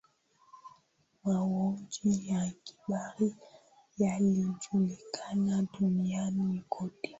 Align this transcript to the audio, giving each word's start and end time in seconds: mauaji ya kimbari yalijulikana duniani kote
mauaji 1.23 2.27
ya 2.29 2.51
kimbari 2.63 3.35
yalijulikana 3.97 5.67
duniani 5.79 6.63
kote 6.69 7.09